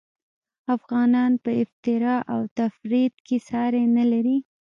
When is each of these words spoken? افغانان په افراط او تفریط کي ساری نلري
افغانان 0.75 1.31
په 1.43 1.51
افراط 1.63 2.23
او 2.33 2.39
تفریط 2.59 3.13
کي 3.27 3.37
ساری 3.49 3.83
نلري 3.97 4.37